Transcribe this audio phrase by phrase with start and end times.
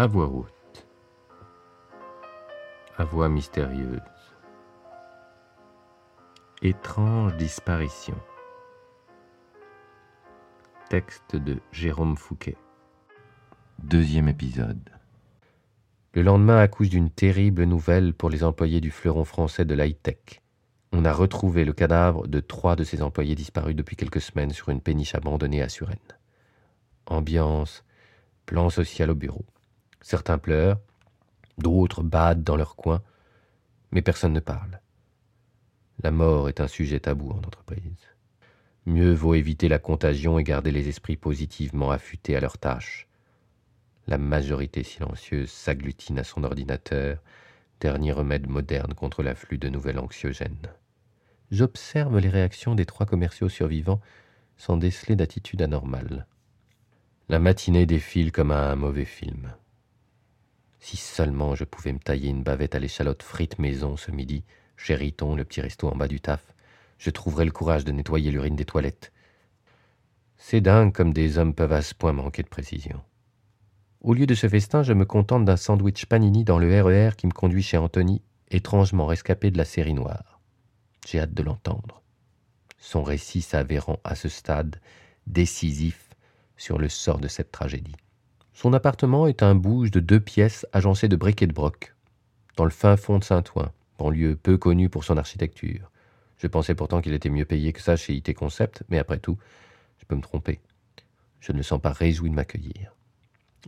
[0.00, 0.86] À voix haute.
[2.96, 3.98] À voix mystérieuse.
[6.62, 8.14] Étrange disparition.
[10.88, 12.56] Texte de Jérôme Fouquet.
[13.82, 14.88] Deuxième épisode.
[16.14, 20.42] Le lendemain accouche d'une terrible nouvelle pour les employés du fleuron français de l'high-tech.
[20.92, 24.68] On a retrouvé le cadavre de trois de ses employés disparus depuis quelques semaines sur
[24.68, 25.98] une péniche abandonnée à Suresnes.
[27.06, 27.82] Ambiance,
[28.46, 29.44] plan social au bureau.
[30.00, 30.80] Certains pleurent,
[31.58, 33.02] d'autres badent dans leur coin,
[33.90, 34.80] mais personne ne parle.
[36.02, 38.08] La mort est un sujet tabou en entreprise.
[38.86, 43.08] Mieux vaut éviter la contagion et garder les esprits positivement affûtés à leurs tâches.
[44.06, 47.22] La majorité silencieuse s'agglutine à son ordinateur,
[47.80, 50.72] dernier remède moderne contre l'afflux de nouvelles anxiogènes.
[51.50, 54.00] J'observe les réactions des trois commerciaux survivants
[54.56, 56.26] sans déceler d'attitude anormale.
[57.28, 59.52] La matinée défile comme un mauvais film.
[60.80, 64.44] Si seulement je pouvais me tailler une bavette à l'échalote frite maison ce midi,
[64.76, 66.54] chez Riton, le petit resto en bas du taf,
[66.98, 69.12] je trouverais le courage de nettoyer l'urine des toilettes.
[70.36, 73.02] C'est dingue comme des hommes peuvent à ce point manquer de précision.
[74.00, 77.14] Au lieu de ce festin, je me contente d'un sandwich panini dans le RER e
[77.16, 80.40] qui me conduit chez Anthony, étrangement rescapé de la série noire.
[81.06, 82.02] J'ai hâte de l'entendre.
[82.78, 84.80] Son récit s'avérant à ce stade
[85.26, 86.10] décisif
[86.56, 87.96] sur le sort de cette tragédie.
[88.60, 91.94] Son appartement est un bouge de deux pièces agencé de briques et de broc,
[92.56, 93.70] dans le fin fond de Saint-Ouen,
[94.00, 95.92] banlieue peu connue pour son architecture.
[96.38, 99.38] Je pensais pourtant qu'il était mieux payé que ça chez IT Concept, mais après tout,
[100.00, 100.58] je peux me tromper.
[101.38, 102.96] Je ne sens pas réjoui de m'accueillir.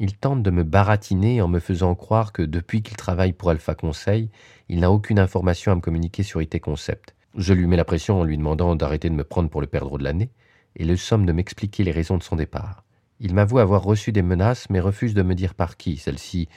[0.00, 3.76] Il tente de me baratiner en me faisant croire que depuis qu'il travaille pour Alpha
[3.76, 4.28] Conseil,
[4.68, 7.14] il n'a aucune information à me communiquer sur IT Concept.
[7.36, 9.98] Je lui mets la pression en lui demandant d'arrêter de me prendre pour le perdreau
[9.98, 10.30] de l'année
[10.74, 12.82] et le somme de m'expliquer les raisons de son départ.
[13.20, 16.48] Il m'avoue avoir reçu des menaces mais refuse de me dire par qui, celles-ci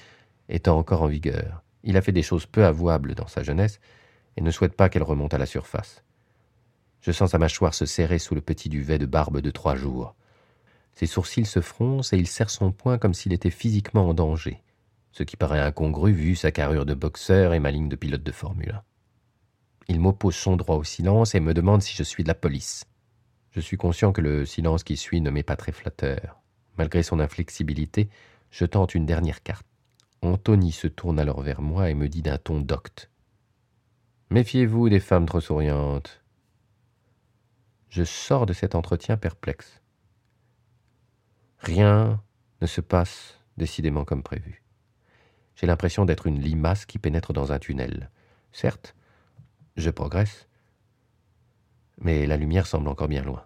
[0.47, 1.61] étant encore en vigueur.
[1.83, 3.81] Il a fait des choses peu avouables dans sa jeunesse
[4.37, 6.03] et ne souhaite pas qu'elles remontent à la surface.
[7.01, 10.15] Je sens sa mâchoire se serrer sous le petit duvet de barbe de trois jours.
[10.93, 14.63] Ses sourcils se froncent et il serre son poing comme s'il était physiquement en danger,
[15.11, 18.31] ce qui paraît incongru vu sa carrure de boxeur et ma ligne de pilote de
[18.31, 18.83] Formule 1.
[19.89, 22.85] Il m'oppose son droit au silence et me demande si je suis de la police.
[23.51, 26.42] Je suis conscient que le silence qui suit ne m'est pas très flatteur.
[26.77, 28.09] Malgré son inflexibilité,
[28.51, 29.65] je tente une dernière carte.
[30.21, 33.09] Anthony se tourne alors vers moi et me dit d'un ton docte.
[34.29, 36.23] Méfiez-vous des femmes trop souriantes.
[37.89, 39.81] Je sors de cet entretien perplexe.
[41.59, 42.23] Rien
[42.61, 44.63] ne se passe décidément comme prévu.
[45.55, 48.09] J'ai l'impression d'être une limace qui pénètre dans un tunnel.
[48.51, 48.95] Certes,
[49.77, 50.47] je progresse,
[51.99, 53.45] mais la lumière semble encore bien loin.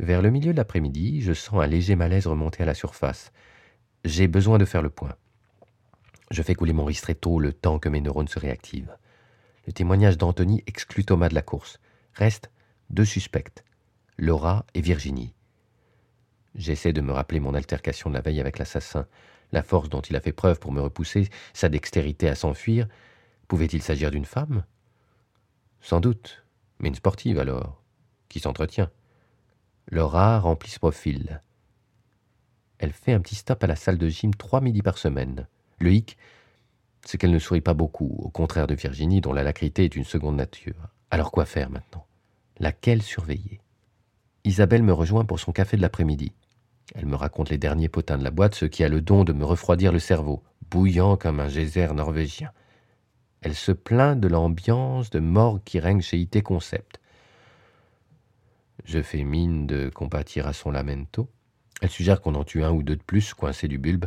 [0.00, 3.32] Vers le milieu de l'après-midi, je sens un léger malaise remonter à la surface.
[4.04, 5.14] J'ai besoin de faire le point.
[6.30, 8.96] Je fais couler mon ristretto le temps que mes neurones se réactivent.
[9.66, 11.78] Le témoignage d'Anthony exclut Thomas de la course.
[12.14, 12.50] Restent
[12.90, 13.64] deux suspects,
[14.18, 15.34] Laura et Virginie.
[16.54, 19.06] J'essaie de me rappeler mon altercation de la veille avec l'assassin,
[19.52, 22.88] la force dont il a fait preuve pour me repousser, sa dextérité à s'enfuir.
[23.48, 24.64] Pouvait-il s'agir d'une femme?
[25.80, 26.44] Sans doute,
[26.78, 27.82] mais une sportive alors,
[28.28, 28.90] qui s'entretient?
[29.90, 31.40] Laura remplit ce profil.
[32.78, 35.46] Elle fait un petit stop à la salle de gym trois midis par semaine.
[35.78, 36.16] Le hic,
[37.04, 40.04] c'est qu'elle ne sourit pas beaucoup, au contraire de Virginie, dont la lacrité est une
[40.04, 40.88] seconde nature.
[41.10, 42.06] Alors quoi faire maintenant?
[42.58, 43.60] Laquelle surveiller?
[44.44, 46.32] Isabelle me rejoint pour son café de l'après-midi.
[46.94, 49.32] Elle me raconte les derniers potins de la boîte, ce qui a le don de
[49.32, 52.52] me refroidir le cerveau, bouillant comme un geyser norvégien.
[53.40, 57.00] Elle se plaint de l'ambiance de morgue qui règne chez IT Concept.
[58.84, 61.28] Je fais mine de compatir à son lamento.
[61.80, 64.06] Elle suggère qu'on en tue un ou deux de plus, coincés du bulbe,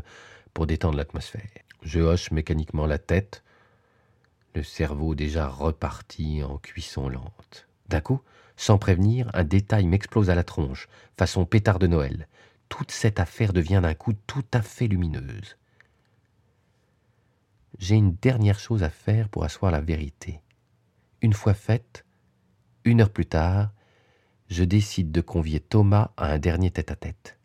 [0.53, 1.41] pour détendre l'atmosphère.
[1.81, 3.43] Je hoche mécaniquement la tête,
[4.55, 7.67] le cerveau déjà reparti en cuisson lente.
[7.89, 8.21] D'un coup,
[8.55, 10.87] sans prévenir, un détail m'explose à la tronche,
[11.17, 12.27] façon pétard de Noël
[12.69, 15.57] toute cette affaire devient d'un coup tout à fait lumineuse.
[17.79, 20.41] J'ai une dernière chose à faire pour asseoir la vérité.
[21.21, 22.05] Une fois faite,
[22.83, 23.71] une heure plus tard,
[24.49, 27.37] je décide de convier Thomas à un dernier tête-à-tête.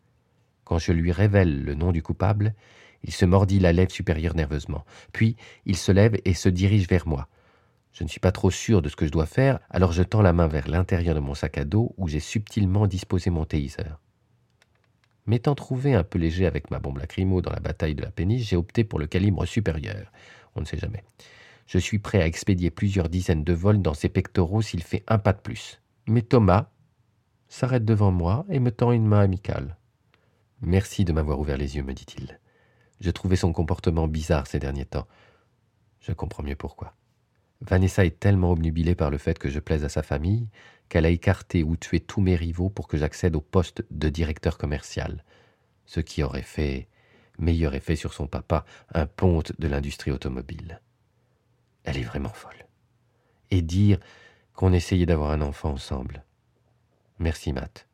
[0.63, 2.53] Quand je lui révèle le nom du coupable,
[3.03, 4.85] il se mordit la lèvre supérieure nerveusement.
[5.11, 5.35] Puis
[5.65, 7.27] il se lève et se dirige vers moi.
[7.91, 10.21] Je ne suis pas trop sûr de ce que je dois faire, alors je tends
[10.21, 13.83] la main vers l'intérieur de mon sac à dos où j'ai subtilement disposé mon taser.
[15.25, 18.49] M'étant trouvé un peu léger avec ma bombe lacrymo dans la bataille de la péniche,
[18.49, 20.11] j'ai opté pour le calibre supérieur.
[20.55, 21.03] On ne sait jamais.
[21.67, 25.17] Je suis prêt à expédier plusieurs dizaines de vols dans ses pectoraux s'il fait un
[25.17, 25.81] pas de plus.
[26.07, 26.69] Mais Thomas
[27.53, 29.77] s'arrête devant moi et me tend une main amicale.
[30.61, 32.39] Merci de m'avoir ouvert les yeux, me dit-il.
[32.99, 35.07] Je trouvais son comportement bizarre ces derniers temps.
[35.99, 36.95] Je comprends mieux pourquoi.
[37.61, 40.47] Vanessa est tellement obnubilée par le fait que je plaise à sa famille
[40.89, 44.57] qu'elle a écarté ou tué tous mes rivaux pour que j'accède au poste de directeur
[44.57, 45.23] commercial,
[45.85, 46.87] ce qui aurait fait
[47.37, 48.65] meilleur effet sur son papa,
[48.95, 50.81] un ponte de l'industrie automobile.
[51.83, 52.65] Elle est vraiment folle.
[53.51, 53.99] Et dire
[54.53, 56.23] qu'on essayait d'avoir un enfant ensemble.
[57.23, 57.87] Merci, Matt.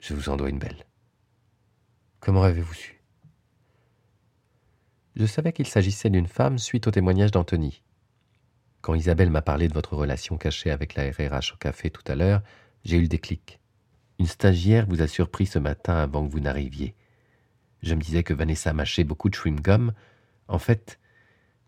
[0.00, 0.86] Je vous en dois une belle.
[2.20, 3.02] Comment avez-vous su?
[5.14, 7.82] Je savais qu'il s'agissait d'une femme suite au témoignage d'Anthony.
[8.80, 12.14] Quand Isabelle m'a parlé de votre relation cachée avec la RRH au café tout à
[12.14, 12.40] l'heure,
[12.82, 13.60] j'ai eu le déclic.
[14.18, 16.94] Une stagiaire vous a surpris ce matin avant que vous n'arriviez.
[17.82, 19.92] Je me disais que Vanessa mâchait beaucoup de chewing-gum.
[20.48, 20.98] En fait,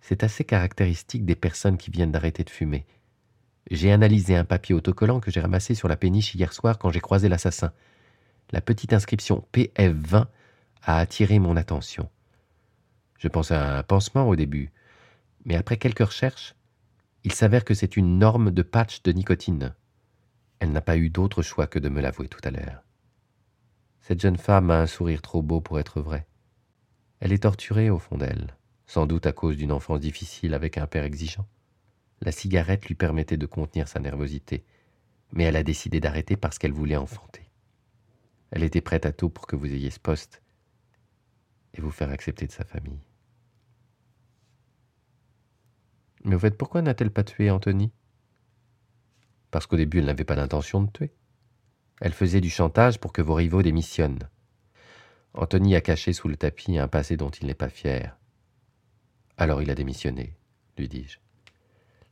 [0.00, 2.86] c'est assez caractéristique des personnes qui viennent d'arrêter de fumer.
[3.70, 7.00] J'ai analysé un papier autocollant que j'ai ramassé sur la péniche hier soir quand j'ai
[7.00, 7.72] croisé l'assassin.
[8.52, 10.26] La petite inscription PF20
[10.82, 12.08] a attiré mon attention.
[13.18, 14.70] Je pensais à un pansement au début,
[15.44, 16.54] mais après quelques recherches,
[17.24, 19.74] il s'avère que c'est une norme de patch de nicotine.
[20.60, 22.84] Elle n'a pas eu d'autre choix que de me l'avouer tout à l'heure.
[24.00, 26.28] Cette jeune femme a un sourire trop beau pour être vrai.
[27.18, 30.86] Elle est torturée au fond d'elle, sans doute à cause d'une enfance difficile avec un
[30.86, 31.48] père exigeant.
[32.20, 34.64] La cigarette lui permettait de contenir sa nervosité,
[35.32, 37.50] mais elle a décidé d'arrêter parce qu'elle voulait enfanter.
[38.50, 40.42] Elle était prête à tout pour que vous ayez ce poste
[41.74, 43.00] et vous faire accepter de sa famille.
[46.24, 47.92] Mais au fait, pourquoi n'a-t-elle pas tué Anthony?
[49.50, 51.14] Parce qu'au début, elle n'avait pas d'intention de tuer.
[52.00, 54.28] Elle faisait du chantage pour que vos rivaux démissionnent.
[55.34, 58.18] Anthony a caché sous le tapis un passé dont il n'est pas fier.
[59.36, 60.34] Alors il a démissionné,
[60.78, 61.18] lui dis-je.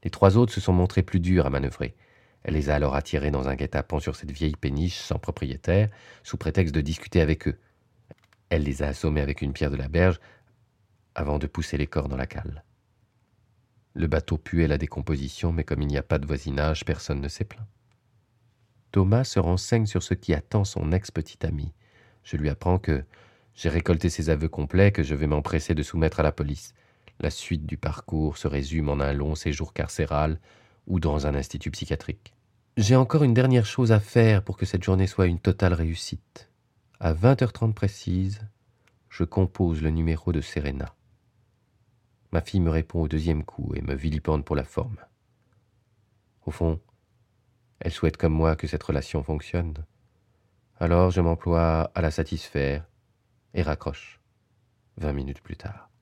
[0.04, 1.94] Les trois autres se sont montrés plus durs à manœuvrer.
[2.42, 5.88] Elle les a alors attirés dans un guet-apens sur cette vieille péniche sans propriétaire,
[6.22, 7.58] sous prétexte de discuter avec eux.
[8.50, 10.20] Elle les a assommés avec une pierre de la berge
[11.14, 12.64] avant de pousser les corps dans la cale.
[13.94, 17.28] Le bateau puait la décomposition, mais comme il n'y a pas de voisinage, personne ne
[17.28, 17.66] s'est plaint.
[18.90, 21.72] Thomas se renseigne sur ce qui attend son ex-petite amie.
[22.24, 23.04] Je lui apprends que
[23.54, 26.74] j'ai récolté ses aveux complets, que je vais m'empresser de soumettre à la police.
[27.20, 30.40] La suite du parcours se résume en un long séjour carcéral
[30.86, 32.34] ou dans un institut psychiatrique.
[32.76, 36.50] J'ai encore une dernière chose à faire pour que cette journée soit une totale réussite.
[36.98, 38.40] À 20h30 précise,
[39.08, 40.94] je compose le numéro de Serena.
[42.32, 44.96] Ma fille me répond au deuxième coup et me vilipende pour la forme.
[46.46, 46.80] Au fond,
[47.78, 49.74] elle souhaite comme moi que cette relation fonctionne.
[50.80, 52.84] Alors je m'emploie à la satisfaire
[53.54, 54.20] et raccroche.
[54.96, 55.93] Vingt minutes plus tard.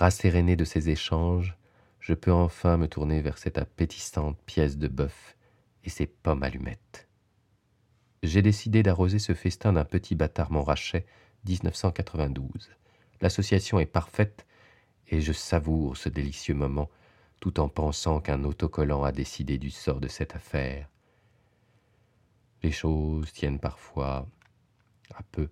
[0.00, 1.58] Rasséréné de ces échanges,
[1.98, 5.36] je peux enfin me tourner vers cette appétissante pièce de bœuf
[5.84, 7.06] et ses pommes allumettes.
[8.22, 11.04] J'ai décidé d'arroser ce festin d'un petit bâtard Montrachet
[11.46, 12.70] 1992.
[13.20, 14.46] L'association est parfaite
[15.08, 16.88] et je savoure ce délicieux moment
[17.38, 20.88] tout en pensant qu'un autocollant a décidé du sort de cette affaire.
[22.62, 24.26] Les choses tiennent parfois
[25.14, 25.50] à peu.